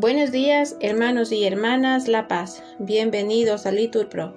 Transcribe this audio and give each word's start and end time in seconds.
Buenos 0.00 0.30
días, 0.30 0.76
hermanos 0.78 1.32
y 1.32 1.44
hermanas 1.44 2.06
La 2.06 2.28
Paz. 2.28 2.62
Bienvenidos 2.78 3.66
a 3.66 3.72
Litur 3.72 4.08
Pro. 4.08 4.32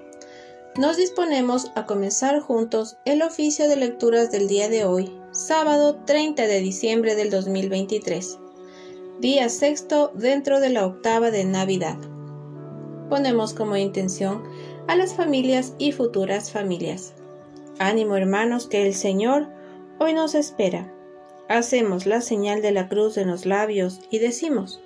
Nos 0.76 0.98
disponemos 0.98 1.72
a 1.76 1.86
comenzar 1.86 2.40
juntos 2.40 2.98
el 3.06 3.22
oficio 3.22 3.70
de 3.70 3.76
lecturas 3.76 4.32
del 4.32 4.48
día 4.48 4.70
de 4.70 4.86
hoy, 4.86 5.16
sábado 5.30 5.98
30 6.04 6.48
de 6.48 6.62
diciembre 6.62 7.14
del 7.14 7.30
2023, 7.30 8.40
día 9.20 9.50
sexto 9.50 10.12
dentro 10.16 10.60
de 10.60 10.72
la 10.72 10.84
octava 10.84 11.30
de 11.30 11.46
Navidad. 11.46 12.00
Ponemos 13.08 13.54
como 13.54 13.78
intención 13.78 14.42
a 14.88 14.96
las 14.96 15.14
familias 15.14 15.76
y 15.78 15.92
futuras 15.92 16.50
familias. 16.50 17.14
Ánimo 17.78 18.16
hermanos 18.16 18.66
que 18.66 18.88
el 18.88 18.96
Señor 18.96 19.48
hoy 20.00 20.14
nos 20.14 20.34
espera. 20.34 20.92
Hacemos 21.50 22.08
la 22.08 22.22
señal 22.22 22.64
de 22.64 22.72
la 22.72 22.90
cruz 22.90 23.18
en 23.18 23.28
los 23.28 23.46
labios 23.46 24.00
y 24.10 24.18
decimos, 24.18 24.82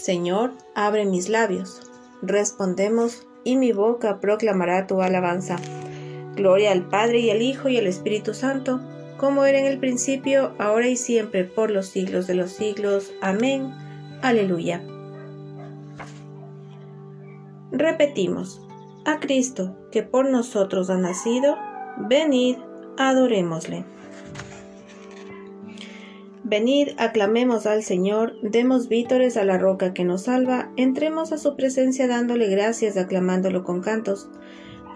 Señor, 0.00 0.54
abre 0.74 1.04
mis 1.04 1.28
labios. 1.28 1.82
Respondemos, 2.22 3.26
y 3.44 3.56
mi 3.56 3.72
boca 3.72 4.18
proclamará 4.18 4.86
tu 4.86 5.02
alabanza. 5.02 5.56
Gloria 6.36 6.72
al 6.72 6.88
Padre 6.88 7.18
y 7.18 7.30
al 7.30 7.42
Hijo 7.42 7.68
y 7.68 7.76
al 7.76 7.86
Espíritu 7.86 8.32
Santo, 8.32 8.80
como 9.18 9.44
era 9.44 9.58
en 9.58 9.66
el 9.66 9.78
principio, 9.78 10.52
ahora 10.58 10.88
y 10.88 10.96
siempre, 10.96 11.44
por 11.44 11.70
los 11.70 11.86
siglos 11.86 12.26
de 12.26 12.34
los 12.34 12.50
siglos. 12.50 13.12
Amén. 13.20 13.70
Aleluya. 14.22 14.82
Repetimos, 17.70 18.62
a 19.04 19.20
Cristo, 19.20 19.76
que 19.92 20.02
por 20.02 20.30
nosotros 20.30 20.88
ha 20.88 20.96
nacido, 20.96 21.56
venid, 21.98 22.56
adorémosle. 22.96 23.84
Venid, 26.50 26.88
aclamemos 26.96 27.64
al 27.66 27.84
Señor, 27.84 28.34
demos 28.42 28.88
vítores 28.88 29.36
a 29.36 29.44
la 29.44 29.56
roca 29.56 29.94
que 29.94 30.04
nos 30.04 30.22
salva, 30.22 30.72
entremos 30.76 31.30
a 31.30 31.38
su 31.38 31.54
presencia 31.54 32.08
dándole 32.08 32.48
gracias, 32.48 32.96
aclamándolo 32.96 33.62
con 33.62 33.82
cantos. 33.82 34.28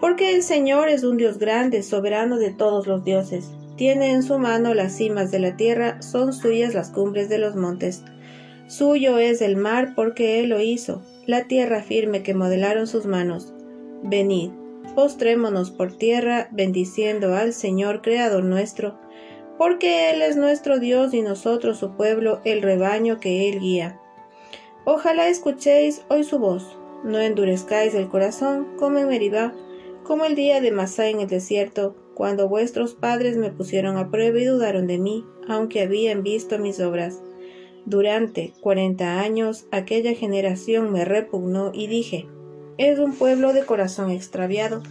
Porque 0.01 0.35
el 0.35 0.43
Señor 0.43 0.89
es 0.89 1.05
un 1.05 1.15
Dios 1.15 1.39
grande, 1.39 1.81
soberano 1.81 2.39
de 2.39 2.51
todos 2.51 2.87
los 2.87 3.05
dioses. 3.05 3.51
Tiene 3.77 4.11
en 4.11 4.21
su 4.21 4.37
mano 4.37 4.73
las 4.73 4.97
cimas 4.97 5.31
de 5.31 5.39
la 5.39 5.55
tierra, 5.55 6.01
son 6.01 6.33
suyas 6.33 6.73
las 6.73 6.89
cumbres 6.89 7.29
de 7.29 7.37
los 7.37 7.55
montes. 7.55 8.03
Suyo 8.67 9.17
es 9.17 9.41
el 9.41 9.55
mar 9.55 9.93
porque 9.95 10.41
Él 10.41 10.49
lo 10.49 10.59
hizo, 10.59 11.03
la 11.25 11.45
tierra 11.45 11.81
firme 11.81 12.21
que 12.21 12.33
modelaron 12.33 12.85
sus 12.85 13.05
manos. 13.05 13.53
Venid, 14.03 14.49
postrémonos 14.93 15.71
por 15.71 15.93
tierra, 15.93 16.49
bendiciendo 16.51 17.33
al 17.33 17.53
Señor, 17.53 18.01
Creador 18.01 18.43
nuestro, 18.43 18.99
porque 19.57 20.11
Él 20.11 20.21
es 20.21 20.35
nuestro 20.35 20.79
Dios 20.79 21.13
y 21.13 21.21
nosotros 21.21 21.77
su 21.77 21.91
pueblo, 21.91 22.41
el 22.43 22.61
rebaño 22.61 23.19
que 23.19 23.49
Él 23.49 23.59
guía. 23.59 23.99
Ojalá 24.83 25.27
escuchéis 25.27 26.03
hoy 26.09 26.23
su 26.23 26.39
voz, 26.39 26.77
no 27.03 27.19
endurezcáis 27.19 27.93
el 27.93 28.07
corazón 28.07 28.67
como 28.77 28.97
en 28.97 29.07
Meribá, 29.07 29.53
como 30.03 30.25
el 30.25 30.35
día 30.35 30.61
de 30.61 30.71
Masá 30.71 31.07
en 31.07 31.21
el 31.21 31.27
desierto, 31.27 31.95
cuando 32.13 32.47
vuestros 32.47 32.93
padres 32.93 33.37
me 33.37 33.51
pusieron 33.51 33.97
a 33.97 34.09
prueba 34.09 34.39
y 34.39 34.45
dudaron 34.45 34.87
de 34.87 34.99
mí, 34.99 35.25
aunque 35.47 35.81
habían 35.81 36.23
visto 36.23 36.59
mis 36.59 36.79
obras. 36.79 37.21
Durante 37.85 38.53
cuarenta 38.61 39.19
años 39.19 39.67
aquella 39.71 40.13
generación 40.13 40.91
me 40.91 41.05
repugnó 41.05 41.71
y 41.73 41.87
dije, 41.87 42.27
es 42.77 42.99
un 42.99 43.13
pueblo 43.13 43.53
de 43.53 43.65
corazón 43.65 44.11
extraviado, 44.11 44.81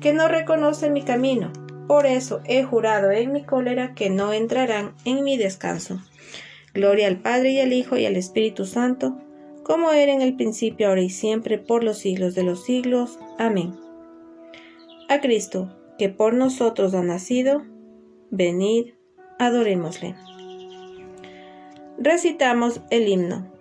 que 0.00 0.12
no 0.12 0.28
reconoce 0.28 0.90
mi 0.90 1.02
camino, 1.02 1.52
por 1.92 2.06
eso 2.06 2.40
he 2.46 2.64
jurado 2.64 3.10
en 3.10 3.32
mi 3.32 3.44
cólera 3.44 3.92
que 3.94 4.08
no 4.08 4.32
entrarán 4.32 4.94
en 5.04 5.24
mi 5.24 5.36
descanso. 5.36 6.00
Gloria 6.72 7.06
al 7.06 7.20
Padre 7.20 7.50
y 7.50 7.60
al 7.60 7.74
Hijo 7.74 7.98
y 7.98 8.06
al 8.06 8.16
Espíritu 8.16 8.64
Santo, 8.64 9.18
como 9.62 9.92
era 9.92 10.10
en 10.10 10.22
el 10.22 10.34
principio, 10.34 10.88
ahora 10.88 11.02
y 11.02 11.10
siempre, 11.10 11.58
por 11.58 11.84
los 11.84 11.98
siglos 11.98 12.34
de 12.34 12.44
los 12.44 12.64
siglos. 12.64 13.18
Amén. 13.38 13.74
A 15.10 15.20
Cristo, 15.20 15.76
que 15.98 16.08
por 16.08 16.32
nosotros 16.32 16.94
ha 16.94 17.02
nacido, 17.02 17.62
venid, 18.30 18.94
adorémosle. 19.38 20.14
Recitamos 21.98 22.80
el 22.88 23.06
himno. 23.06 23.52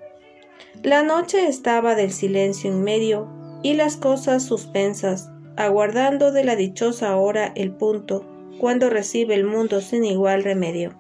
La 0.84 1.04
noche 1.04 1.50
estaba 1.50 1.96
del 1.96 2.14
silencio 2.14 2.72
en 2.72 2.82
medio 2.82 3.28
y 3.62 3.74
las 3.74 3.98
cosas 3.98 4.46
suspensas 4.46 5.30
aguardando 5.66 6.32
de 6.32 6.44
la 6.44 6.56
dichosa 6.56 7.16
hora 7.16 7.52
el 7.56 7.72
punto, 7.72 8.28
cuando 8.58 8.90
recibe 8.90 9.36
el 9.36 9.46
mundo 9.46 9.82
sin 9.82 10.06
igual 10.06 10.44
remedio. 10.44 11.00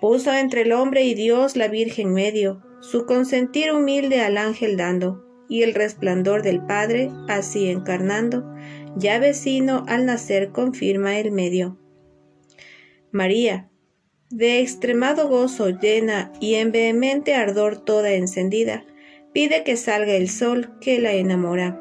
Puso 0.00 0.32
entre 0.32 0.62
el 0.62 0.72
hombre 0.72 1.04
y 1.04 1.14
Dios 1.14 1.56
la 1.56 1.68
Virgen 1.68 2.12
medio, 2.12 2.62
su 2.80 3.06
consentir 3.06 3.72
humilde 3.72 4.20
al 4.20 4.38
ángel 4.38 4.76
dando, 4.76 5.24
y 5.48 5.62
el 5.62 5.74
resplandor 5.74 6.42
del 6.42 6.64
Padre, 6.64 7.10
así 7.28 7.68
encarnando, 7.68 8.54
ya 8.96 9.18
vecino 9.18 9.84
al 9.88 10.06
nacer 10.06 10.50
confirma 10.50 11.18
el 11.18 11.32
medio. 11.32 11.78
María, 13.12 13.68
de 14.30 14.60
extremado 14.60 15.28
gozo 15.28 15.70
llena 15.70 16.32
y 16.40 16.54
en 16.54 16.72
vehemente 16.72 17.34
ardor 17.34 17.78
toda 17.78 18.12
encendida, 18.12 18.84
pide 19.32 19.64
que 19.64 19.76
salga 19.76 20.12
el 20.12 20.28
sol 20.28 20.78
que 20.80 21.00
la 21.00 21.12
enamora 21.12 21.80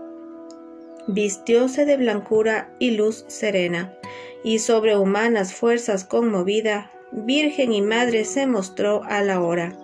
vistióse 1.14 1.86
de 1.86 1.97
blancura 1.97 2.74
y 2.80 2.92
luz 2.92 3.25
serena, 3.28 3.94
y 4.44 4.59
sobre 4.59 4.97
humanas 4.97 5.53
fuerzas 5.53 6.03
conmovida, 6.03 6.92
Virgen 7.12 7.74
y 7.74 7.81
Madre 7.81 8.24
se 8.24 8.46
mostró 8.46 9.03
a 9.03 9.22
la 9.22 9.42
hora. 9.42 9.75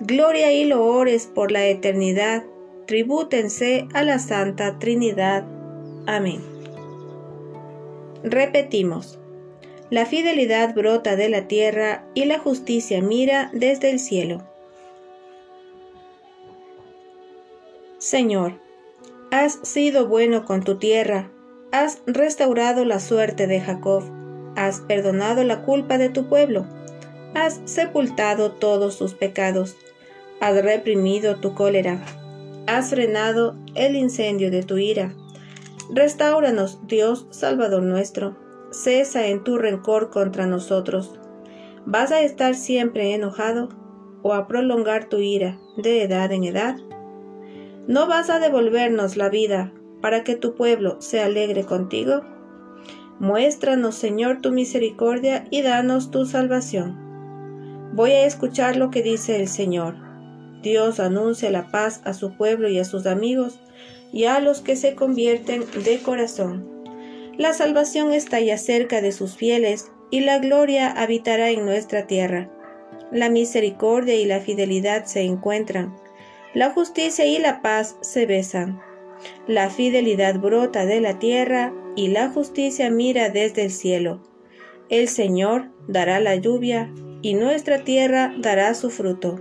Gloria 0.00 0.52
y 0.52 0.64
loores 0.64 1.26
por 1.26 1.52
la 1.52 1.66
eternidad, 1.66 2.44
tribútense 2.86 3.86
a 3.94 4.02
la 4.02 4.18
Santa 4.18 4.78
Trinidad. 4.78 5.44
Amén. 6.06 6.40
Repetimos. 8.22 9.18
La 9.88 10.04
fidelidad 10.04 10.74
brota 10.74 11.14
de 11.14 11.28
la 11.28 11.46
tierra 11.46 12.04
y 12.14 12.24
la 12.24 12.40
justicia 12.40 13.00
mira 13.00 13.50
desde 13.52 13.90
el 13.90 14.00
cielo. 14.00 14.42
Señor, 17.98 18.65
Has 19.38 19.58
sido 19.64 20.06
bueno 20.08 20.46
con 20.46 20.62
tu 20.62 20.76
tierra, 20.76 21.30
has 21.70 22.00
restaurado 22.06 22.86
la 22.86 22.98
suerte 23.00 23.46
de 23.46 23.60
Jacob, 23.60 24.02
has 24.56 24.80
perdonado 24.80 25.44
la 25.44 25.60
culpa 25.60 25.98
de 25.98 26.08
tu 26.08 26.26
pueblo, 26.26 26.64
has 27.34 27.60
sepultado 27.66 28.52
todos 28.52 28.94
sus 28.94 29.12
pecados, 29.12 29.76
has 30.40 30.64
reprimido 30.64 31.36
tu 31.36 31.52
cólera, 31.52 32.02
has 32.66 32.88
frenado 32.88 33.56
el 33.74 33.96
incendio 33.96 34.50
de 34.50 34.62
tu 34.62 34.78
ira. 34.78 35.14
Restauranos, 35.90 36.78
Dios 36.86 37.26
Salvador 37.28 37.82
nuestro, 37.82 38.38
cesa 38.70 39.26
en 39.26 39.44
tu 39.44 39.58
rencor 39.58 40.08
contra 40.08 40.46
nosotros. 40.46 41.20
¿Vas 41.84 42.10
a 42.10 42.22
estar 42.22 42.54
siempre 42.54 43.12
enojado 43.12 43.68
o 44.22 44.32
a 44.32 44.48
prolongar 44.48 45.10
tu 45.10 45.18
ira 45.18 45.58
de 45.76 46.04
edad 46.04 46.32
en 46.32 46.44
edad? 46.44 46.85
¿No 47.88 48.08
vas 48.08 48.30
a 48.30 48.40
devolvernos 48.40 49.16
la 49.16 49.28
vida 49.28 49.72
para 50.00 50.24
que 50.24 50.34
tu 50.34 50.56
pueblo 50.56 51.00
se 51.00 51.20
alegre 51.20 51.64
contigo? 51.64 52.22
Muéstranos, 53.20 53.94
Señor, 53.94 54.40
tu 54.40 54.50
misericordia 54.50 55.44
y 55.50 55.62
danos 55.62 56.10
tu 56.10 56.26
salvación. 56.26 56.98
Voy 57.94 58.10
a 58.10 58.26
escuchar 58.26 58.76
lo 58.76 58.90
que 58.90 59.02
dice 59.02 59.36
el 59.36 59.46
Señor. 59.46 59.94
Dios 60.62 60.98
anuncia 60.98 61.48
la 61.50 61.70
paz 61.70 62.00
a 62.04 62.12
su 62.12 62.36
pueblo 62.36 62.68
y 62.68 62.80
a 62.80 62.84
sus 62.84 63.06
amigos 63.06 63.60
y 64.12 64.24
a 64.24 64.40
los 64.40 64.62
que 64.62 64.74
se 64.74 64.96
convierten 64.96 65.62
de 65.84 65.98
corazón. 66.00 66.68
La 67.38 67.52
salvación 67.52 68.12
está 68.12 68.40
ya 68.40 68.58
cerca 68.58 69.00
de 69.00 69.12
sus 69.12 69.36
fieles 69.36 69.92
y 70.10 70.20
la 70.20 70.40
gloria 70.40 70.90
habitará 70.90 71.50
en 71.50 71.64
nuestra 71.64 72.08
tierra. 72.08 72.50
La 73.12 73.30
misericordia 73.30 74.16
y 74.16 74.24
la 74.24 74.40
fidelidad 74.40 75.04
se 75.04 75.22
encuentran 75.22 75.94
la 76.56 76.70
justicia 76.70 77.26
y 77.26 77.38
la 77.38 77.60
paz 77.60 77.98
se 78.00 78.24
besan. 78.24 78.80
La 79.46 79.68
fidelidad 79.68 80.40
brota 80.40 80.86
de 80.86 81.02
la 81.02 81.18
tierra 81.18 81.74
y 81.96 82.08
la 82.08 82.30
justicia 82.30 82.88
mira 82.88 83.28
desde 83.28 83.62
el 83.62 83.70
cielo. 83.70 84.22
El 84.88 85.08
Señor 85.08 85.66
dará 85.86 86.18
la 86.18 86.34
lluvia 86.34 86.90
y 87.20 87.34
nuestra 87.34 87.84
tierra 87.84 88.34
dará 88.38 88.72
su 88.72 88.88
fruto. 88.88 89.38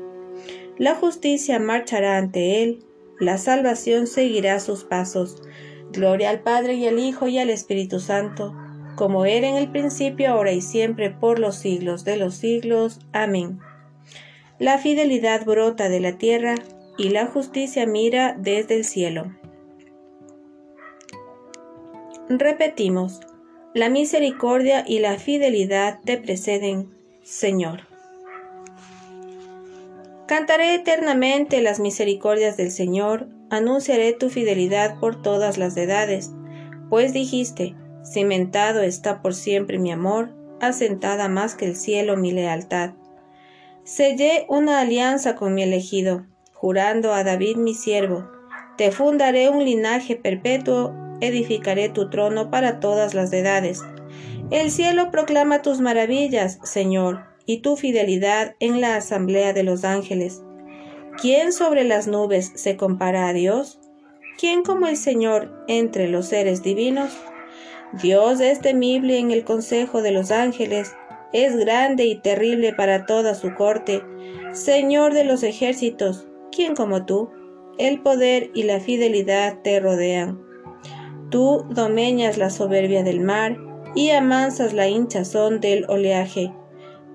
La 0.78 0.94
justicia 0.94 1.58
marchará 1.58 2.18
ante 2.18 2.62
él, 2.64 2.84
la 3.22 3.38
salvación 3.38 4.08
seguirá 4.08 4.60
sus 4.60 4.84
pasos. 4.84 5.42
Gloria 5.94 6.32
al 6.32 6.42
Padre 6.42 6.74
y 6.74 6.86
al 6.86 7.00
Hijo 7.00 7.30
y 7.30 7.40
al 7.40 7.50
Espíritu 7.50 8.02
Santo, 8.02 8.54
como 8.98 9.24
era 9.24 9.48
en 9.48 9.56
el 9.56 9.72
principio, 9.72 10.32
ahora 10.32 10.52
y 10.52 10.60
siempre, 10.60 11.12
por 11.12 11.40
los 11.40 11.56
siglos 11.56 12.04
de 12.04 12.18
los 12.18 12.36
siglos. 12.36 13.00
Amén. 13.14 13.60
La 14.60 14.80
fidelidad 14.80 15.46
brota 15.46 15.88
de 15.88 16.02
la 16.02 16.18
tierra 16.18 16.56
y 16.98 17.10
la 17.10 17.28
justicia 17.28 17.86
mira 17.86 18.36
desde 18.38 18.76
el 18.76 18.86
cielo. 18.86 19.36
Repetimos, 22.30 23.20
la 23.74 23.90
misericordia 23.90 24.84
y 24.88 25.00
la 25.00 25.18
fidelidad 25.18 26.00
te 26.06 26.18
preceden, 26.18 26.90
Señor. 27.22 27.82
Cantaré 30.28 30.74
eternamente 30.74 31.62
las 31.62 31.80
misericordias 31.80 32.58
del 32.58 32.72
Señor, 32.72 33.28
anunciaré 33.52 34.14
tu 34.14 34.30
fidelidad 34.30 35.00
por 35.00 35.22
todas 35.22 35.58
las 35.58 35.78
edades, 35.78 36.32
pues 36.90 37.14
dijiste, 37.14 37.76
cimentado 38.04 38.82
está 38.82 39.22
por 39.22 39.36
siempre 39.36 39.78
mi 39.78 39.92
amor, 39.92 40.34
asentada 40.62 41.28
más 41.28 41.54
que 41.54 41.66
el 41.66 41.76
cielo 41.76 42.18
mi 42.18 42.32
lealtad. 42.32 42.94
Sellé 43.84 44.46
una 44.50 44.80
alianza 44.80 45.36
con 45.36 45.54
mi 45.54 45.62
elegido, 45.62 46.26
a 46.74 47.24
David 47.24 47.58
mi 47.58 47.76
siervo, 47.76 48.28
te 48.76 48.92
fundaré 48.92 49.50
un 49.50 49.64
linaje 49.64 50.16
perpetuo, 50.16 50.94
edificaré 51.22 51.90
tu 51.90 52.10
trono 52.10 52.50
para 52.50 52.80
todas 52.80 53.14
las 53.14 53.32
edades. 53.34 53.84
El 54.50 54.72
cielo 54.72 55.12
proclama 55.12 55.62
tus 55.62 55.80
maravillas, 55.80 56.60
Señor, 56.64 57.24
y 57.46 57.60
tu 57.60 57.78
fidelidad 57.78 58.56
en 58.60 58.82
la 58.82 58.96
asamblea 58.96 59.54
de 59.54 59.62
los 59.62 59.84
ángeles. 59.84 60.42
¿Quién 61.22 61.54
sobre 61.54 61.84
las 61.84 62.08
nubes 62.08 62.52
se 62.56 62.76
compara 62.78 63.28
a 63.28 63.34
Dios? 63.34 63.80
¿Quién 64.40 64.64
como 64.64 64.88
el 64.88 64.98
Señor 64.98 65.64
entre 65.68 66.08
los 66.08 66.28
seres 66.28 66.64
divinos? 66.64 67.16
Dios 68.02 68.40
es 68.40 68.60
temible 68.60 69.20
en 69.20 69.30
el 69.30 69.44
consejo 69.44 70.02
de 70.02 70.12
los 70.12 70.32
ángeles, 70.32 70.96
es 71.32 71.56
grande 71.56 72.06
y 72.06 72.16
terrible 72.16 72.74
para 72.74 73.06
toda 73.06 73.36
su 73.36 73.54
corte. 73.54 74.02
Señor 74.52 75.14
de 75.14 75.26
los 75.26 75.44
ejércitos, 75.44 76.28
¿quién 76.56 76.76
como 76.76 77.06
tú? 77.06 77.30
El 77.78 78.02
poder 78.02 78.52
y 78.54 78.64
la 78.64 78.80
fidelidad 78.80 79.62
te 79.62 79.80
rodean. 79.80 80.42
Tú 81.30 81.66
domeñas 81.70 82.38
la 82.38 82.50
soberbia 82.50 83.04
del 83.04 83.20
mar 83.20 83.58
y 83.96 84.12
amansas 84.12 84.74
la 84.74 84.88
hinchazón 84.88 85.60
del 85.60 85.86
oleaje. 85.90 86.54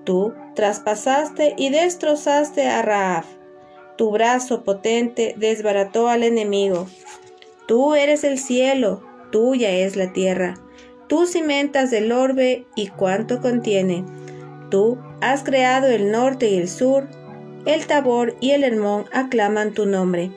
Tú 0.03 0.33
traspasaste 0.55 1.55
y 1.57 1.69
destrozaste 1.69 2.67
a 2.67 2.81
Raaf. 2.81 3.25
Tu 3.97 4.11
brazo 4.11 4.63
potente 4.63 5.35
desbarató 5.37 6.07
al 6.07 6.23
enemigo. 6.23 6.87
Tú 7.67 7.95
eres 7.95 8.23
el 8.23 8.37
cielo, 8.37 9.01
tuya 9.31 9.71
es 9.71 9.95
la 9.95 10.13
tierra. 10.13 10.55
Tú 11.07 11.25
cimentas 11.25 11.91
el 11.93 12.11
orbe 12.11 12.65
y 12.75 12.87
cuánto 12.87 13.41
contiene. 13.41 14.05
Tú 14.69 14.97
has 15.21 15.43
creado 15.43 15.87
el 15.87 16.11
norte 16.11 16.49
y 16.49 16.57
el 16.57 16.67
sur. 16.67 17.07
El 17.65 17.85
Tabor 17.85 18.35
y 18.39 18.51
el 18.51 18.63
Hermón 18.63 19.05
aclaman 19.13 19.73
tu 19.73 19.85
nombre. 19.85 20.31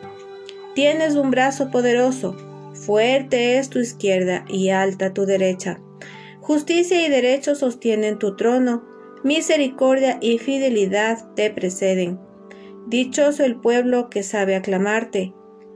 Tienes 0.75 1.15
un 1.15 1.31
brazo 1.31 1.71
poderoso, 1.71 2.37
fuerte 2.75 3.59
es 3.59 3.71
tu 3.71 3.79
izquierda 3.79 4.44
y 4.49 4.69
alta 4.71 5.15
tu 5.15 5.25
derecha. 5.25 5.81
Justicia 6.41 7.05
y 7.05 7.09
derecho 7.09 7.55
sostienen 7.55 8.19
tu 8.19 8.37
trono 8.37 8.85
misericordia 9.25 10.19
y 10.21 10.38
fidelidad 10.38 11.35
te 11.35 11.50
preceden. 11.50 12.21
Dichoso 12.87 13.43
el 13.43 13.56
pueblo 13.56 14.11
que 14.11 14.23
sabe 14.23 14.55
aclamarte, 14.55 15.32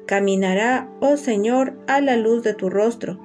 caminará, 0.07 0.93
oh 1.01 1.17
Señor, 1.17 1.79
a 1.87 2.03
la 2.03 2.17
luz 2.17 2.43
de 2.43 2.53
tu 2.53 2.69
rostro. 2.69 3.19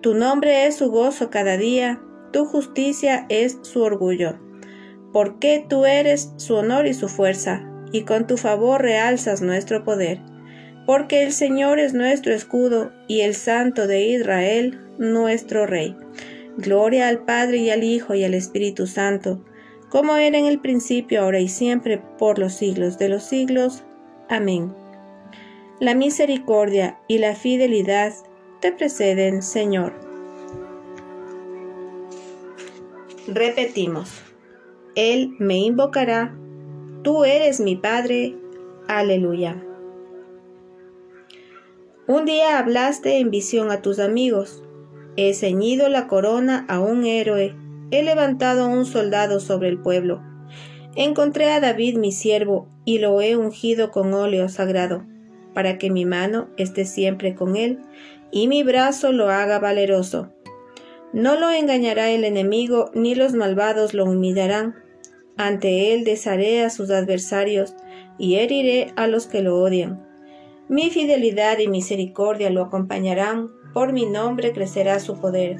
Tu 0.00 0.14
nombre 0.14 0.66
es 0.66 0.76
su 0.76 0.92
gozo 0.92 1.28
cada 1.28 1.56
día, 1.56 2.00
tu 2.32 2.44
justicia 2.44 3.26
es 3.28 3.58
su 3.62 3.82
orgullo. 3.82 4.38
Porque 5.18 5.66
tú 5.68 5.84
eres 5.84 6.30
su 6.36 6.54
honor 6.54 6.86
y 6.86 6.94
su 6.94 7.08
fuerza, 7.08 7.68
y 7.90 8.02
con 8.02 8.28
tu 8.28 8.36
favor 8.36 8.80
realzas 8.80 9.42
nuestro 9.42 9.82
poder. 9.82 10.20
Porque 10.86 11.24
el 11.24 11.32
Señor 11.32 11.80
es 11.80 11.92
nuestro 11.92 12.32
escudo, 12.32 12.92
y 13.08 13.22
el 13.22 13.34
Santo 13.34 13.88
de 13.88 14.06
Israel, 14.06 14.78
nuestro 14.96 15.66
Rey. 15.66 15.96
Gloria 16.56 17.08
al 17.08 17.24
Padre 17.24 17.56
y 17.56 17.70
al 17.70 17.82
Hijo 17.82 18.14
y 18.14 18.22
al 18.22 18.32
Espíritu 18.32 18.86
Santo, 18.86 19.44
como 19.88 20.14
era 20.14 20.38
en 20.38 20.46
el 20.46 20.60
principio, 20.60 21.22
ahora 21.22 21.40
y 21.40 21.48
siempre, 21.48 22.00
por 22.16 22.38
los 22.38 22.52
siglos 22.52 22.96
de 22.96 23.08
los 23.08 23.24
siglos. 23.24 23.82
Amén. 24.28 24.72
La 25.80 25.96
misericordia 25.96 27.00
y 27.08 27.18
la 27.18 27.34
fidelidad 27.34 28.12
te 28.60 28.70
preceden, 28.70 29.42
Señor. 29.42 29.94
Repetimos, 33.26 34.27
Él 35.00 35.36
me 35.38 35.58
invocará, 35.58 36.36
tú 37.04 37.24
eres 37.24 37.60
mi 37.60 37.76
Padre, 37.76 38.34
aleluya. 38.88 39.64
Un 42.08 42.24
día 42.24 42.58
hablaste 42.58 43.20
en 43.20 43.30
visión 43.30 43.70
a 43.70 43.80
tus 43.80 44.00
amigos, 44.00 44.64
He 45.14 45.34
ceñido 45.34 45.88
la 45.88 46.08
corona 46.08 46.66
a 46.68 46.80
un 46.80 47.06
héroe, 47.06 47.54
he 47.92 48.02
levantado 48.02 48.64
a 48.64 48.66
un 48.66 48.86
soldado 48.86 49.38
sobre 49.38 49.68
el 49.68 49.78
pueblo. 49.78 50.20
Encontré 50.96 51.52
a 51.52 51.60
David 51.60 51.96
mi 51.96 52.10
siervo 52.10 52.68
y 52.84 52.98
lo 52.98 53.20
he 53.20 53.36
ungido 53.36 53.92
con 53.92 54.12
óleo 54.12 54.48
sagrado, 54.48 55.06
para 55.54 55.78
que 55.78 55.90
mi 55.90 56.06
mano 56.06 56.48
esté 56.56 56.84
siempre 56.84 57.36
con 57.36 57.54
él 57.54 57.78
y 58.32 58.48
mi 58.48 58.64
brazo 58.64 59.12
lo 59.12 59.28
haga 59.28 59.60
valeroso. 59.60 60.32
No 61.12 61.38
lo 61.38 61.50
engañará 61.50 62.10
el 62.10 62.24
enemigo, 62.24 62.90
ni 62.94 63.14
los 63.14 63.34
malvados 63.34 63.94
lo 63.94 64.04
humillarán. 64.04 64.87
Ante 65.38 65.94
él 65.94 66.04
desharé 66.04 66.62
a 66.62 66.68
sus 66.68 66.90
adversarios 66.90 67.74
y 68.18 68.34
heriré 68.34 68.92
a 68.96 69.06
los 69.06 69.26
que 69.26 69.40
lo 69.40 69.56
odian. 69.56 70.04
Mi 70.68 70.90
fidelidad 70.90 71.58
y 71.58 71.68
misericordia 71.68 72.50
lo 72.50 72.62
acompañarán 72.62 73.48
por 73.72 73.92
mi 73.92 74.04
nombre 74.04 74.52
crecerá 74.52 74.98
su 74.98 75.20
poder. 75.20 75.58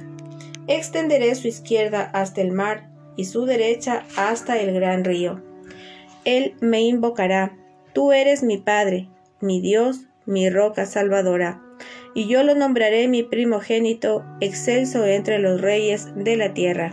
Extenderé 0.67 1.35
su 1.37 1.47
izquierda 1.47 2.11
hasta 2.13 2.41
el 2.41 2.51
mar 2.51 2.91
y 3.17 3.27
su 3.27 3.45
derecha 3.45 4.05
hasta 4.17 4.59
el 4.59 4.75
gran 4.75 5.05
río. 5.05 5.41
Él 6.25 6.55
me 6.61 6.81
invocará. 6.81 7.57
Tú 7.93 8.13
eres 8.13 8.43
mi 8.43 8.59
Padre, 8.59 9.09
mi 9.41 9.61
Dios, 9.61 10.01
mi 10.27 10.51
roca 10.51 10.87
salvadora. 10.87 11.63
Y 12.13 12.27
yo 12.27 12.43
lo 12.43 12.57
nombraré 12.57 13.07
mi 13.07 13.23
primogénito, 13.23 14.25
excelso 14.41 15.07
entre 15.07 15.39
los 15.39 15.61
reyes 15.61 16.09
de 16.17 16.37
la 16.37 16.53
tierra. 16.53 16.93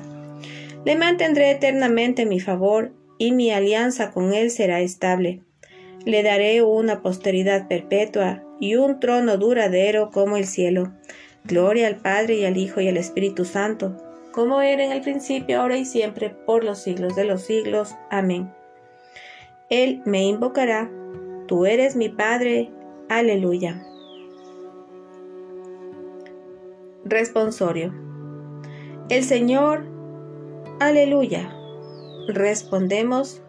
Le 0.85 0.95
mantendré 0.95 1.51
eternamente 1.51 2.25
mi 2.25 2.39
favor, 2.39 2.93
y 3.17 3.31
mi 3.31 3.51
alianza 3.51 4.11
con 4.11 4.33
él 4.33 4.51
será 4.51 4.81
estable. 4.81 5.41
Le 6.05 6.21
daré 6.21 6.61
una 6.61 7.01
posteridad 7.01 7.67
perpetua, 7.67 8.43
y 8.59 8.75
un 8.75 8.99
trono 8.99 9.37
duradero 9.37 10.11
como 10.11 10.37
el 10.37 10.45
cielo. 10.45 10.93
Gloria 11.43 11.87
al 11.87 11.97
Padre 11.97 12.35
y 12.35 12.45
al 12.45 12.57
Hijo 12.57 12.81
y 12.81 12.87
al 12.87 12.97
Espíritu 12.97 13.45
Santo, 13.45 13.97
como 14.31 14.61
era 14.61 14.83
en 14.83 14.91
el 14.91 15.01
principio, 15.01 15.61
ahora 15.61 15.77
y 15.77 15.85
siempre, 15.85 16.29
por 16.29 16.63
los 16.63 16.79
siglos 16.79 17.15
de 17.15 17.25
los 17.25 17.43
siglos. 17.43 17.95
Amén. 18.09 18.51
Él 19.69 20.01
me 20.05 20.23
invocará, 20.23 20.91
tú 21.47 21.65
eres 21.65 21.95
mi 21.95 22.09
Padre. 22.09 22.71
Aleluya. 23.09 23.83
Responsorio. 27.03 27.93
El 29.09 29.23
Señor, 29.23 29.85
aleluya. 30.79 31.53
Respondemos, 32.27 33.41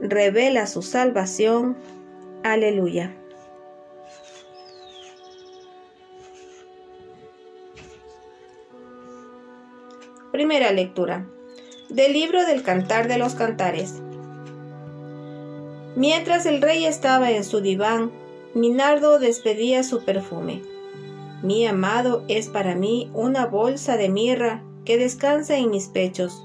revela 0.00 0.66
su 0.66 0.82
salvación. 0.82 1.76
Aleluya. 2.42 3.14
Primera 10.32 10.72
lectura. 10.72 11.26
Del 11.88 12.12
libro 12.12 12.44
del 12.44 12.62
Cantar 12.62 13.08
de 13.08 13.18
los 13.18 13.34
Cantares. 13.34 14.00
Mientras 15.96 16.46
el 16.46 16.62
rey 16.62 16.84
estaba 16.84 17.32
en 17.32 17.44
su 17.44 17.60
diván, 17.60 18.12
Minardo 18.54 19.18
despedía 19.18 19.82
su 19.82 20.04
perfume. 20.04 20.62
Mi 21.42 21.66
amado 21.66 22.24
es 22.28 22.48
para 22.48 22.74
mí 22.74 23.10
una 23.14 23.46
bolsa 23.46 23.96
de 23.96 24.08
mirra 24.08 24.62
que 24.84 24.96
descansa 24.96 25.56
en 25.56 25.70
mis 25.70 25.88
pechos. 25.88 26.42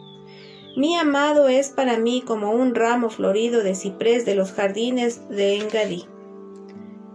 Mi 0.75 0.95
amado 0.95 1.49
es 1.49 1.69
para 1.69 1.99
mí 1.99 2.23
como 2.25 2.51
un 2.51 2.73
ramo 2.73 3.11
florido 3.11 3.61
de 3.61 3.75
ciprés 3.75 4.25
de 4.25 4.33
los 4.33 4.53
jardines 4.53 5.21
de 5.29 5.57
Engadí. 5.57 6.05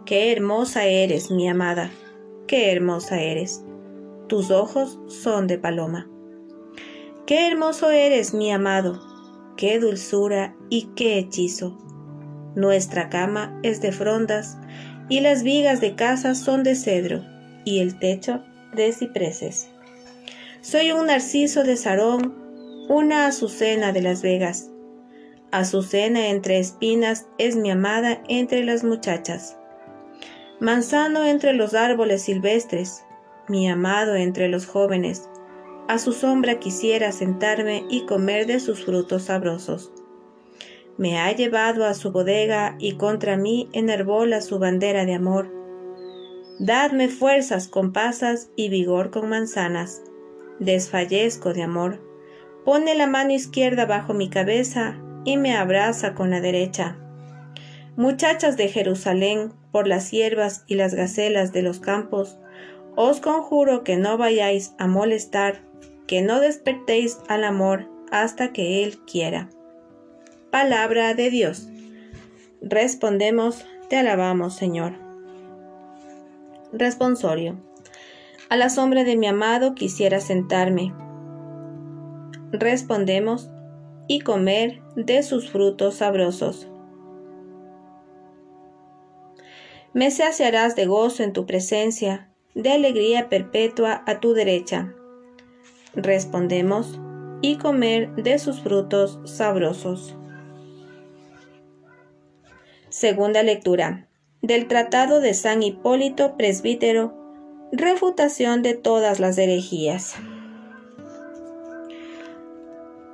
Qué 0.06 0.30
hermosa 0.30 0.86
eres, 0.86 1.32
mi 1.32 1.48
amada, 1.48 1.90
qué 2.46 2.70
hermosa 2.70 3.20
eres. 3.20 3.64
Tus 4.28 4.52
ojos 4.52 5.00
son 5.08 5.48
de 5.48 5.58
paloma. 5.58 6.08
Qué 7.26 7.48
hermoso 7.48 7.90
eres, 7.90 8.32
mi 8.32 8.52
amado, 8.52 9.02
qué 9.56 9.80
dulzura 9.80 10.54
y 10.70 10.90
qué 10.94 11.18
hechizo. 11.18 11.76
Nuestra 12.54 13.08
cama 13.08 13.58
es 13.64 13.80
de 13.80 13.90
frondas, 13.90 14.56
y 15.08 15.18
las 15.18 15.42
vigas 15.42 15.80
de 15.80 15.96
casa 15.96 16.36
son 16.36 16.62
de 16.62 16.76
cedro, 16.76 17.24
y 17.64 17.80
el 17.80 17.98
techo 17.98 18.40
de 18.72 18.92
cipreses. 18.92 19.68
Soy 20.60 20.92
un 20.92 21.06
narciso 21.06 21.64
de 21.64 21.76
Sarón, 21.76 22.47
una 22.88 23.26
azucena 23.26 23.92
de 23.92 24.02
las 24.02 24.22
Vegas. 24.22 24.70
Azucena 25.50 26.28
entre 26.28 26.58
espinas 26.58 27.26
es 27.38 27.56
mi 27.56 27.70
amada 27.70 28.22
entre 28.28 28.64
las 28.64 28.84
muchachas. 28.84 29.56
Manzano 30.60 31.24
entre 31.24 31.52
los 31.52 31.74
árboles 31.74 32.22
silvestres, 32.22 33.04
mi 33.48 33.68
amado 33.68 34.16
entre 34.16 34.48
los 34.48 34.66
jóvenes 34.66 35.28
a 35.88 35.98
su 35.98 36.12
sombra 36.12 36.60
quisiera 36.60 37.12
sentarme 37.12 37.86
y 37.88 38.04
comer 38.04 38.46
de 38.46 38.60
sus 38.60 38.84
frutos 38.84 39.24
sabrosos. 39.24 39.90
me 40.98 41.18
ha 41.18 41.32
llevado 41.32 41.86
a 41.86 41.94
su 41.94 42.10
bodega 42.10 42.74
y 42.78 42.96
contra 42.96 43.36
mí 43.36 43.70
enervola 43.72 44.40
su 44.40 44.58
bandera 44.58 45.06
de 45.06 45.14
amor. 45.14 45.48
Dadme 46.58 47.08
fuerzas 47.08 47.68
con 47.68 47.92
pasas 47.92 48.50
y 48.56 48.68
vigor 48.68 49.10
con 49.10 49.28
manzanas. 49.28 50.02
Desfallezco 50.58 51.54
de 51.54 51.62
amor. 51.62 52.07
Pone 52.68 52.94
la 52.94 53.06
mano 53.06 53.32
izquierda 53.32 53.86
bajo 53.86 54.12
mi 54.12 54.28
cabeza 54.28 54.98
y 55.24 55.38
me 55.38 55.56
abraza 55.56 56.14
con 56.14 56.28
la 56.28 56.42
derecha. 56.42 56.98
Muchachas 57.96 58.58
de 58.58 58.68
Jerusalén, 58.68 59.54
por 59.72 59.88
las 59.88 60.10
hierbas 60.10 60.64
y 60.66 60.74
las 60.74 60.92
gacelas 60.92 61.54
de 61.54 61.62
los 61.62 61.80
campos, 61.80 62.36
os 62.94 63.20
conjuro 63.20 63.84
que 63.84 63.96
no 63.96 64.18
vayáis 64.18 64.74
a 64.76 64.86
molestar, 64.86 65.62
que 66.06 66.20
no 66.20 66.40
despertéis 66.40 67.16
al 67.26 67.44
amor 67.44 67.88
hasta 68.10 68.52
que 68.52 68.84
Él 68.84 68.98
quiera. 69.06 69.48
Palabra 70.50 71.14
de 71.14 71.30
Dios. 71.30 71.70
Respondemos, 72.60 73.64
te 73.88 73.96
alabamos, 73.96 74.54
Señor. 74.54 74.92
Responsorio. 76.74 77.56
A 78.50 78.58
la 78.58 78.68
sombra 78.68 79.04
de 79.04 79.16
mi 79.16 79.26
amado 79.26 79.74
quisiera 79.74 80.20
sentarme. 80.20 80.92
Respondemos, 82.52 83.50
y 84.06 84.20
comer 84.20 84.80
de 84.96 85.22
sus 85.22 85.50
frutos 85.50 85.96
sabrosos. 85.96 86.66
Me 89.92 90.10
saciarás 90.10 90.74
de 90.74 90.86
gozo 90.86 91.22
en 91.22 91.32
tu 91.32 91.44
presencia, 91.44 92.30
de 92.54 92.72
alegría 92.72 93.28
perpetua 93.28 94.02
a 94.06 94.20
tu 94.20 94.32
derecha. 94.32 94.94
Respondemos, 95.94 96.98
y 97.40 97.56
comer 97.56 98.14
de 98.16 98.38
sus 98.38 98.60
frutos 98.60 99.20
sabrosos. 99.24 100.16
Segunda 102.88 103.42
lectura 103.42 104.08
del 104.42 104.66
Tratado 104.68 105.20
de 105.20 105.34
San 105.34 105.62
Hipólito 105.62 106.36
Presbítero, 106.36 107.14
refutación 107.72 108.62
de 108.62 108.74
todas 108.74 109.20
las 109.20 109.36
herejías. 109.36 110.14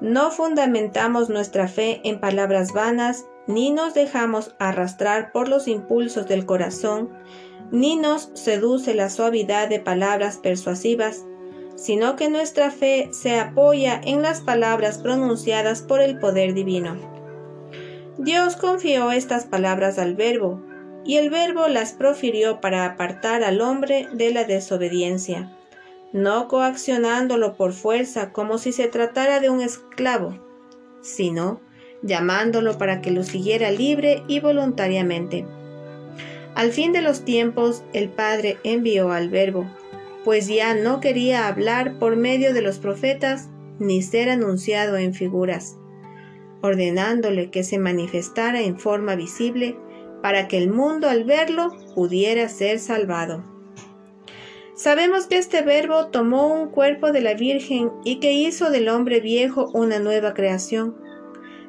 No 0.04 0.30
fundamentamos 0.30 1.30
nuestra 1.30 1.66
fe 1.66 2.02
en 2.04 2.20
palabras 2.20 2.75
vanas, 2.75 3.25
ni 3.46 3.70
nos 3.70 3.94
dejamos 3.94 4.54
arrastrar 4.58 5.32
por 5.32 5.49
los 5.49 5.66
impulsos 5.66 6.28
del 6.28 6.44
corazón, 6.44 7.08
ni 7.70 7.96
nos 7.96 8.30
seduce 8.34 8.92
la 8.92 9.08
suavidad 9.08 9.66
de 9.70 9.80
palabras 9.80 10.37
persuasivas, 10.37 11.25
sino 11.75 12.16
que 12.16 12.28
nuestra 12.28 12.70
fe 12.70 13.08
se 13.12 13.40
apoya 13.40 13.99
en 14.04 14.20
las 14.20 14.42
palabras 14.42 14.99
pronunciadas 14.99 15.80
por 15.80 16.02
el 16.02 16.18
poder 16.18 16.52
divino. 16.52 16.96
Dios 18.18 18.56
confió 18.56 19.11
estas 19.11 19.46
palabras 19.46 19.99
al 19.99 20.16
Verbo, 20.16 20.61
y 21.06 21.16
el 21.16 21.30
Verbo 21.30 21.66
las 21.68 21.94
profirió 21.94 22.61
para 22.61 22.84
apartar 22.84 23.42
al 23.42 23.62
hombre 23.62 24.06
de 24.12 24.34
la 24.34 24.44
desobediencia, 24.44 25.50
no 26.14 26.49
coaccionándolo 26.49 27.59
por 27.59 27.75
fuerza 27.75 28.33
como 28.33 28.56
si 28.56 28.73
se 28.73 28.88
tratara 28.88 29.40
de 29.40 29.50
un 29.50 29.61
esclavo, 29.61 30.40
sino 31.02 31.61
llamándolo 32.02 32.78
para 32.78 33.02
que 33.02 33.11
lo 33.11 33.23
siguiera 33.23 33.71
libre 33.71 34.23
y 34.28 34.40
voluntariamente. 34.40 35.44
Al 36.54 36.73
fin 36.73 36.92
de 36.92 37.02
los 37.02 37.26
tiempos, 37.26 37.85
el 37.92 38.09
Padre 38.09 38.56
envió 38.64 39.12
al 39.12 39.28
Verbo, 39.28 39.66
pues 40.25 40.49
ya 40.49 40.75
no 40.75 41.00
quería 41.00 41.49
hablar 41.49 41.99
por 41.99 42.16
medio 42.16 42.54
de 42.54 42.62
los 42.62 42.78
profetas 42.78 43.50
ni 43.78 44.00
ser 44.00 44.30
anunciado 44.30 44.97
en 44.97 45.12
figuras 45.12 45.76
ordenándole 46.64 47.50
que 47.50 47.62
se 47.62 47.78
manifestara 47.78 48.62
en 48.62 48.78
forma 48.78 49.16
visible 49.16 49.76
para 50.23 50.49
que 50.49 50.56
el 50.56 50.71
mundo 50.71 51.11
al 51.11 51.25
verlo 51.25 51.71
pudiera 51.94 52.49
ser 52.49 52.78
salvado. 52.78 53.53
Sabemos 54.74 55.26
que 55.26 55.38
este 55.38 55.62
verbo 55.62 56.08
tomó 56.08 56.48
un 56.48 56.68
cuerpo 56.68 57.12
de 57.12 57.20
la 57.20 57.34
Virgen 57.34 57.92
y 58.04 58.18
que 58.18 58.32
hizo 58.32 58.70
del 58.70 58.88
hombre 58.88 59.20
viejo 59.20 59.70
una 59.72 60.00
nueva 60.00 60.34
creación. 60.34 60.96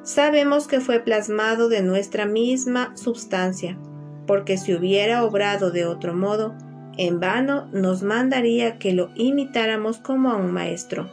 Sabemos 0.02 0.68
que 0.68 0.80
fue 0.80 1.00
plasmado 1.00 1.70
de 1.70 1.84
nuestra 1.84 2.26
misma 2.26 2.98
substancia, 2.98 3.78
porque 4.26 4.58
si 4.58 4.74
hubiera 4.74 5.24
obrado 5.24 5.70
de 5.70 5.86
otro 5.86 6.16
modo, 6.16 6.56
en 6.98 7.20
vano 7.20 7.68
nos 7.72 8.02
mandaría 8.02 8.80
que 8.80 8.94
lo 8.94 9.12
imitáramos 9.14 9.98
como 9.98 10.32
a 10.32 10.36
un 10.38 10.52
maestro. 10.52 11.08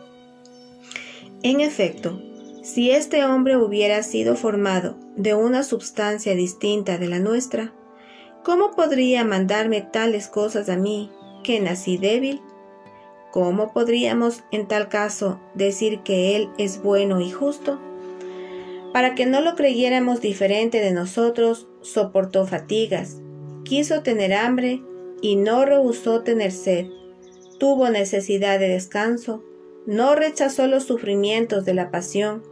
En 1.42 1.60
efecto, 1.60 2.22
si 2.62 2.90
este 2.90 3.24
hombre 3.24 3.58
hubiera 3.58 4.02
sido 4.02 4.34
formado 4.36 4.96
de 5.16 5.34
una 5.34 5.62
substancia 5.62 6.34
distinta 6.34 6.96
de 6.96 7.08
la 7.08 7.18
nuestra, 7.18 7.74
¿cómo 8.44 8.70
podría 8.70 9.24
mandarme 9.24 9.82
tales 9.82 10.28
cosas 10.28 10.68
a 10.68 10.76
mí, 10.76 11.10
que 11.42 11.60
nací 11.60 11.96
débil? 11.96 12.42
¿Cómo 13.30 13.72
podríamos, 13.72 14.44
en 14.50 14.68
tal 14.68 14.88
caso, 14.88 15.40
decir 15.54 16.00
que 16.00 16.36
Él 16.36 16.50
es 16.58 16.82
bueno 16.82 17.20
y 17.20 17.30
justo? 17.30 17.80
Para 18.92 19.14
que 19.14 19.24
no 19.24 19.40
lo 19.40 19.54
creyéramos 19.54 20.20
diferente 20.20 20.80
de 20.80 20.92
nosotros, 20.92 21.66
soportó 21.80 22.46
fatigas, 22.46 23.22
quiso 23.64 24.02
tener 24.02 24.34
hambre 24.34 24.82
y 25.22 25.36
no 25.36 25.64
rehusó 25.64 26.22
tener 26.22 26.52
sed, 26.52 26.88
tuvo 27.58 27.88
necesidad 27.88 28.58
de 28.58 28.68
descanso, 28.68 29.42
no 29.86 30.14
rechazó 30.14 30.66
los 30.66 30.84
sufrimientos 30.84 31.64
de 31.64 31.74
la 31.74 31.90
pasión, 31.90 32.42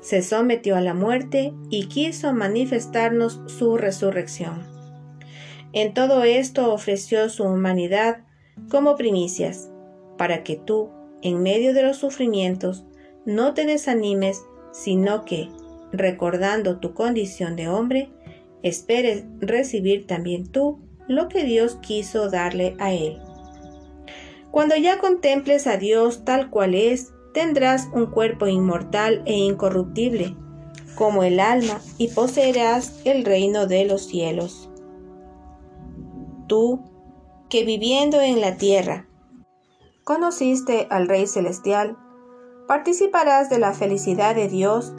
se 0.00 0.20
sometió 0.22 0.76
a 0.76 0.80
la 0.80 0.94
muerte 0.94 1.54
y 1.70 1.86
quiso 1.86 2.32
manifestarnos 2.34 3.40
su 3.46 3.76
resurrección. 3.76 4.66
En 5.72 5.94
todo 5.94 6.24
esto 6.24 6.72
ofreció 6.72 7.28
su 7.28 7.44
humanidad 7.44 8.23
como 8.70 8.96
primicias, 8.96 9.70
para 10.16 10.42
que 10.44 10.56
tú, 10.56 10.90
en 11.22 11.42
medio 11.42 11.74
de 11.74 11.82
los 11.82 11.96
sufrimientos, 11.96 12.84
no 13.24 13.54
te 13.54 13.66
desanimes, 13.66 14.42
sino 14.72 15.24
que, 15.24 15.48
recordando 15.92 16.78
tu 16.78 16.94
condición 16.94 17.56
de 17.56 17.68
hombre, 17.68 18.10
esperes 18.62 19.24
recibir 19.40 20.06
también 20.06 20.46
tú 20.46 20.80
lo 21.08 21.28
que 21.28 21.44
Dios 21.44 21.76
quiso 21.82 22.30
darle 22.30 22.76
a 22.78 22.92
él. 22.92 23.18
Cuando 24.50 24.76
ya 24.76 24.98
contemples 24.98 25.66
a 25.66 25.76
Dios 25.76 26.24
tal 26.24 26.50
cual 26.50 26.74
es, 26.74 27.12
tendrás 27.32 27.88
un 27.92 28.06
cuerpo 28.06 28.46
inmortal 28.46 29.22
e 29.26 29.34
incorruptible, 29.34 30.36
como 30.94 31.24
el 31.24 31.40
alma, 31.40 31.80
y 31.98 32.08
poseerás 32.08 33.00
el 33.04 33.24
reino 33.24 33.66
de 33.66 33.84
los 33.84 34.06
cielos. 34.06 34.70
Tú, 36.46 36.80
que 37.54 37.64
viviendo 37.64 38.20
en 38.20 38.40
la 38.40 38.56
tierra, 38.56 39.06
conociste 40.02 40.88
al 40.90 41.06
Rey 41.06 41.28
Celestial, 41.28 41.96
participarás 42.66 43.48
de 43.48 43.60
la 43.60 43.72
felicidad 43.74 44.34
de 44.34 44.48
Dios, 44.48 44.92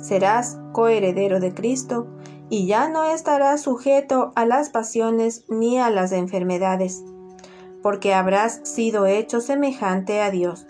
serás 0.00 0.56
coheredero 0.72 1.38
de 1.38 1.52
Cristo, 1.52 2.06
y 2.48 2.66
ya 2.66 2.88
no 2.88 3.04
estarás 3.04 3.60
sujeto 3.60 4.32
a 4.36 4.46
las 4.46 4.70
pasiones 4.70 5.44
ni 5.50 5.78
a 5.78 5.90
las 5.90 6.12
enfermedades, 6.12 7.04
porque 7.82 8.14
habrás 8.14 8.62
sido 8.64 9.04
hecho 9.04 9.42
semejante 9.42 10.22
a 10.22 10.30
Dios 10.30 10.66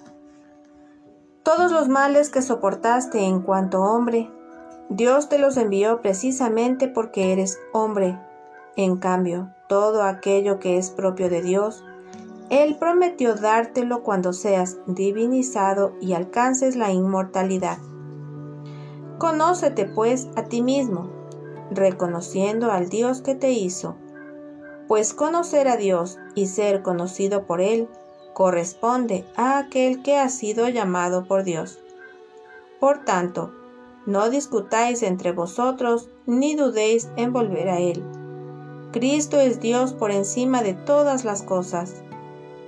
todos 1.48 1.72
los 1.72 1.88
males 1.88 2.28
que 2.28 2.42
soportaste 2.42 3.24
en 3.24 3.40
cuanto 3.40 3.80
hombre, 3.80 4.30
Dios 4.90 5.30
te 5.30 5.38
los 5.38 5.56
envió 5.56 6.02
precisamente 6.02 6.88
porque 6.88 7.32
eres 7.32 7.58
hombre. 7.72 8.18
En 8.78 8.96
cambio, 8.98 9.52
todo 9.68 10.04
aquello 10.04 10.60
que 10.60 10.78
es 10.78 10.90
propio 10.90 11.28
de 11.28 11.42
Dios, 11.42 11.84
Él 12.48 12.76
prometió 12.78 13.34
dártelo 13.34 14.04
cuando 14.04 14.32
seas 14.32 14.76
divinizado 14.86 15.96
y 16.00 16.12
alcances 16.12 16.76
la 16.76 16.92
inmortalidad. 16.92 17.78
Conócete 19.18 19.84
pues 19.84 20.28
a 20.36 20.44
ti 20.44 20.62
mismo, 20.62 21.10
reconociendo 21.72 22.70
al 22.70 22.88
Dios 22.88 23.20
que 23.20 23.34
te 23.34 23.50
hizo, 23.50 23.96
pues 24.86 25.12
conocer 25.12 25.66
a 25.66 25.76
Dios 25.76 26.16
y 26.36 26.46
ser 26.46 26.82
conocido 26.82 27.46
por 27.46 27.60
Él 27.60 27.88
corresponde 28.32 29.24
a 29.34 29.58
aquel 29.58 30.04
que 30.04 30.18
ha 30.18 30.28
sido 30.28 30.68
llamado 30.68 31.26
por 31.26 31.42
Dios. 31.42 31.80
Por 32.78 33.04
tanto, 33.04 33.50
no 34.06 34.30
discutáis 34.30 35.02
entre 35.02 35.32
vosotros 35.32 36.08
ni 36.26 36.54
dudéis 36.54 37.10
en 37.16 37.32
volver 37.32 37.70
a 37.70 37.80
Él. 37.80 38.17
Cristo 38.92 39.38
es 39.38 39.60
Dios 39.60 39.92
por 39.92 40.10
encima 40.10 40.62
de 40.62 40.74
todas 40.74 41.24
las 41.24 41.42
cosas. 41.42 42.02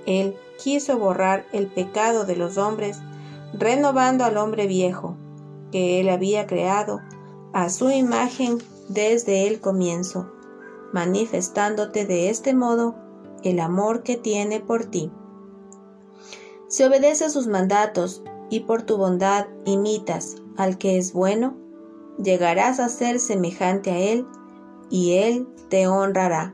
Él 0.05 0.35
quiso 0.61 0.97
borrar 0.99 1.45
el 1.51 1.67
pecado 1.67 2.25
de 2.25 2.35
los 2.35 2.57
hombres, 2.57 2.99
renovando 3.53 4.23
al 4.23 4.37
hombre 4.37 4.67
viejo, 4.67 5.15
que 5.71 5.99
Él 5.99 6.09
había 6.09 6.45
creado 6.45 7.01
a 7.53 7.69
su 7.69 7.89
imagen 7.89 8.59
desde 8.87 9.47
el 9.47 9.59
comienzo, 9.59 10.31
manifestándote 10.93 12.05
de 12.05 12.29
este 12.29 12.53
modo 12.53 12.95
el 13.43 13.59
amor 13.59 14.03
que 14.03 14.17
tiene 14.17 14.59
por 14.59 14.85
ti. 14.85 15.11
Si 16.67 16.83
obedeces 16.83 17.33
sus 17.33 17.47
mandatos 17.47 18.23
y 18.49 18.61
por 18.61 18.83
tu 18.83 18.97
bondad 18.97 19.47
imitas 19.65 20.35
al 20.55 20.77
que 20.77 20.97
es 20.97 21.13
bueno, 21.13 21.57
llegarás 22.21 22.79
a 22.79 22.89
ser 22.89 23.19
semejante 23.19 23.91
a 23.91 23.97
Él, 23.97 24.27
y 24.91 25.13
Él 25.13 25.47
te 25.69 25.87
honrará, 25.87 26.53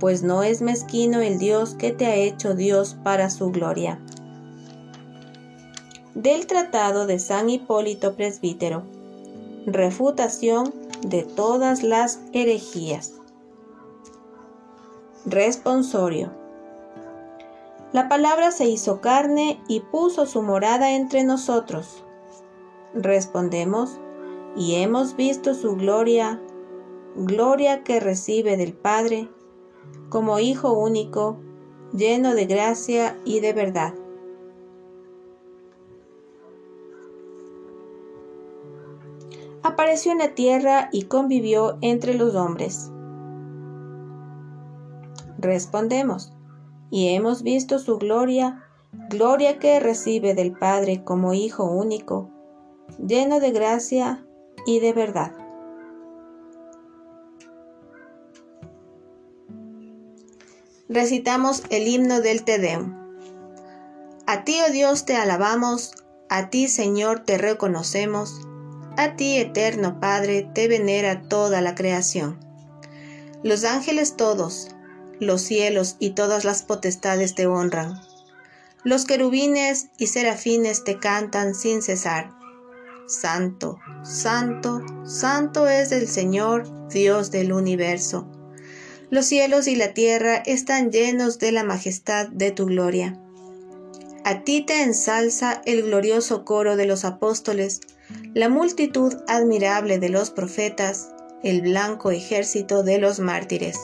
pues 0.00 0.22
no 0.22 0.42
es 0.42 0.62
mezquino 0.62 1.20
el 1.20 1.38
Dios 1.38 1.74
que 1.74 1.92
te 1.92 2.06
ha 2.06 2.16
hecho 2.16 2.54
Dios 2.54 2.96
para 3.04 3.30
su 3.30 3.50
gloria. 3.50 4.00
Del 6.14 6.46
Tratado 6.46 7.06
de 7.06 7.18
San 7.18 7.50
Hipólito 7.50 8.16
Presbítero. 8.16 8.82
Refutación 9.66 10.74
de 11.06 11.22
todas 11.22 11.82
las 11.82 12.20
herejías. 12.32 13.12
Responsorio. 15.26 16.30
La 17.92 18.08
palabra 18.08 18.52
se 18.52 18.66
hizo 18.68 19.00
carne 19.00 19.60
y 19.68 19.80
puso 19.80 20.24
su 20.24 20.42
morada 20.42 20.92
entre 20.92 21.24
nosotros. 21.24 22.02
Respondemos, 22.94 23.98
y 24.56 24.76
hemos 24.76 25.14
visto 25.14 25.54
su 25.54 25.76
gloria, 25.76 26.40
gloria 27.16 27.82
que 27.82 28.00
recibe 28.00 28.56
del 28.56 28.72
Padre, 28.72 29.28
como 30.08 30.38
Hijo 30.38 30.72
único, 30.72 31.38
lleno 31.92 32.34
de 32.34 32.46
gracia 32.46 33.18
y 33.24 33.40
de 33.40 33.52
verdad. 33.52 33.94
Apareció 39.62 40.12
en 40.12 40.18
la 40.18 40.34
tierra 40.34 40.88
y 40.92 41.02
convivió 41.02 41.76
entre 41.82 42.14
los 42.14 42.34
hombres. 42.34 42.90
Respondemos, 45.38 46.32
y 46.90 47.14
hemos 47.14 47.42
visto 47.42 47.78
su 47.78 47.98
gloria, 47.98 48.64
gloria 49.10 49.58
que 49.58 49.78
recibe 49.80 50.34
del 50.34 50.52
Padre 50.52 51.04
como 51.04 51.34
Hijo 51.34 51.64
único, 51.64 52.30
lleno 52.98 53.38
de 53.38 53.52
gracia 53.52 54.26
y 54.66 54.80
de 54.80 54.92
verdad. 54.92 55.39
Recitamos 60.92 61.62
el 61.70 61.86
himno 61.86 62.20
del 62.20 62.42
Te 62.42 62.58
Deum. 62.58 62.96
A 64.26 64.42
ti, 64.42 64.58
oh 64.66 64.72
Dios, 64.72 65.04
te 65.04 65.14
alabamos, 65.14 65.92
a 66.28 66.50
ti, 66.50 66.66
Señor, 66.66 67.20
te 67.20 67.38
reconocemos, 67.38 68.40
a 68.96 69.14
ti, 69.14 69.36
eterno 69.36 70.00
Padre, 70.00 70.50
te 70.52 70.66
venera 70.66 71.22
toda 71.22 71.60
la 71.60 71.76
creación. 71.76 72.40
Los 73.44 73.62
ángeles 73.62 74.16
todos, 74.16 74.74
los 75.20 75.42
cielos 75.42 75.94
y 76.00 76.10
todas 76.10 76.44
las 76.44 76.64
potestades 76.64 77.36
te 77.36 77.46
honran. 77.46 78.00
Los 78.82 79.04
querubines 79.04 79.90
y 79.96 80.08
serafines 80.08 80.82
te 80.82 80.98
cantan 80.98 81.54
sin 81.54 81.82
cesar. 81.82 82.32
Santo, 83.06 83.78
santo, 84.02 84.82
santo 85.04 85.68
es 85.68 85.92
el 85.92 86.08
Señor, 86.08 86.88
Dios 86.88 87.30
del 87.30 87.52
universo. 87.52 88.26
Los 89.10 89.26
cielos 89.26 89.66
y 89.66 89.74
la 89.74 89.92
tierra 89.92 90.36
están 90.36 90.92
llenos 90.92 91.38
de 91.38 91.50
la 91.52 91.64
majestad 91.64 92.28
de 92.28 92.52
tu 92.52 92.66
gloria. 92.66 93.20
A 94.24 94.44
ti 94.44 94.62
te 94.62 94.82
ensalza 94.82 95.62
el 95.64 95.82
glorioso 95.82 96.44
coro 96.44 96.76
de 96.76 96.86
los 96.86 97.04
apóstoles, 97.04 97.80
la 98.34 98.48
multitud 98.48 99.14
admirable 99.26 99.98
de 99.98 100.10
los 100.10 100.30
profetas, 100.30 101.10
el 101.42 101.62
blanco 101.62 102.10
ejército 102.10 102.82
de 102.82 102.98
los 102.98 103.18
mártires. 103.18 103.78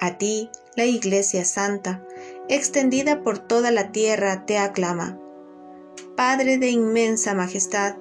A 0.00 0.18
ti, 0.18 0.50
la 0.76 0.84
Iglesia 0.84 1.44
Santa, 1.44 2.04
extendida 2.48 3.22
por 3.22 3.38
toda 3.38 3.70
la 3.70 3.92
tierra, 3.92 4.44
te 4.44 4.58
aclama. 4.58 5.18
Padre 6.16 6.58
de 6.58 6.68
inmensa 6.68 7.34
majestad, 7.34 7.96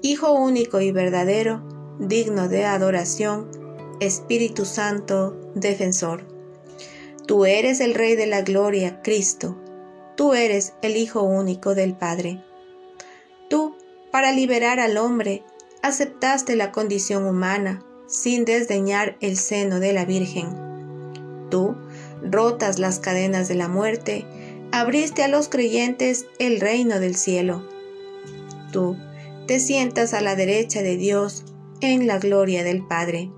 Hijo 0.00 0.32
único 0.32 0.80
y 0.80 0.92
verdadero, 0.92 1.60
digno 1.98 2.48
de 2.48 2.64
adoración, 2.64 3.50
Espíritu 3.98 4.64
Santo, 4.64 5.47
defensor. 5.54 6.26
Tú 7.26 7.44
eres 7.44 7.80
el 7.80 7.94
Rey 7.94 8.16
de 8.16 8.26
la 8.26 8.42
Gloria, 8.42 9.02
Cristo. 9.02 9.56
Tú 10.16 10.34
eres 10.34 10.74
el 10.82 10.96
Hijo 10.96 11.22
único 11.22 11.74
del 11.74 11.94
Padre. 11.96 12.42
Tú, 13.50 13.76
para 14.10 14.32
liberar 14.32 14.80
al 14.80 14.96
hombre, 14.96 15.42
aceptaste 15.82 16.56
la 16.56 16.72
condición 16.72 17.26
humana, 17.26 17.84
sin 18.06 18.44
desdeñar 18.44 19.16
el 19.20 19.36
seno 19.36 19.80
de 19.80 19.92
la 19.92 20.04
Virgen 20.04 20.68
Tú, 21.50 21.76
rotas 22.22 22.78
las 22.78 22.98
cadenas 22.98 23.48
de 23.48 23.54
la 23.54 23.68
muerte, 23.68 24.26
abriste 24.72 25.22
a 25.22 25.28
los 25.28 25.48
creyentes 25.48 26.26
el 26.38 26.60
reino 26.60 27.00
del 27.00 27.16
cielo. 27.16 27.66
Tú, 28.72 28.96
te 29.46 29.60
sientas 29.60 30.12
a 30.12 30.20
la 30.20 30.36
derecha 30.36 30.82
de 30.82 30.96
Dios 30.96 31.44
en 31.80 32.06
la 32.06 32.18
gloria 32.18 32.64
del 32.64 32.86
Padre. 32.86 33.30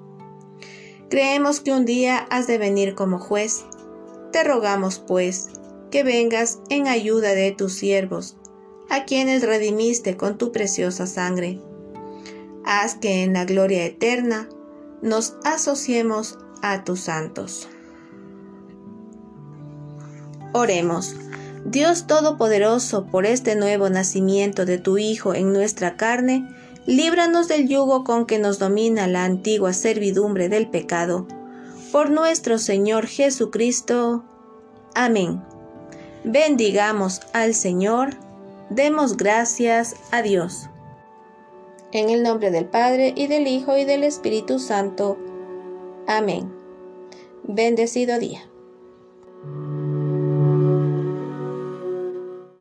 Creemos 1.10 1.58
que 1.58 1.72
un 1.72 1.84
día 1.86 2.18
has 2.30 2.46
de 2.46 2.56
venir 2.56 2.94
como 2.94 3.18
juez. 3.18 3.64
Te 4.30 4.44
rogamos, 4.44 5.00
pues, 5.00 5.48
que 5.90 6.04
vengas 6.04 6.60
en 6.68 6.86
ayuda 6.86 7.30
de 7.30 7.50
tus 7.50 7.72
siervos, 7.72 8.36
a 8.88 9.04
quienes 9.06 9.42
redimiste 9.42 10.16
con 10.16 10.38
tu 10.38 10.52
preciosa 10.52 11.08
sangre. 11.08 11.60
Haz 12.64 12.94
que 12.94 13.24
en 13.24 13.32
la 13.32 13.44
gloria 13.44 13.84
eterna 13.84 14.48
nos 15.02 15.34
asociemos 15.42 16.38
a 16.62 16.84
tus 16.84 17.00
santos. 17.00 17.68
Oremos. 20.52 21.16
Dios 21.64 22.06
Todopoderoso, 22.06 23.06
por 23.06 23.26
este 23.26 23.56
nuevo 23.56 23.90
nacimiento 23.90 24.64
de 24.64 24.78
tu 24.78 24.96
Hijo 24.96 25.34
en 25.34 25.52
nuestra 25.52 25.96
carne, 25.96 26.48
líbranos 26.86 27.48
del 27.48 27.68
yugo 27.68 28.04
con 28.04 28.26
que 28.26 28.38
nos 28.38 28.58
domina 28.58 29.06
la 29.06 29.24
antigua 29.24 29.72
servidumbre 29.72 30.48
del 30.48 30.68
pecado. 30.68 31.26
Por 31.92 32.10
nuestro 32.10 32.58
Señor 32.58 33.06
Jesucristo. 33.06 34.24
Amén. 34.94 35.42
Bendigamos 36.24 37.20
al 37.32 37.54
Señor, 37.54 38.10
demos 38.68 39.16
gracias 39.16 39.96
a 40.10 40.22
Dios. 40.22 40.68
En 41.92 42.10
el 42.10 42.22
nombre 42.22 42.50
del 42.50 42.66
Padre, 42.66 43.12
y 43.16 43.26
del 43.26 43.46
Hijo, 43.46 43.76
y 43.76 43.84
del 43.84 44.04
Espíritu 44.04 44.58
Santo. 44.58 45.18
Amén. 46.06 46.52
Bendecido 47.42 48.18
día. 48.18 48.49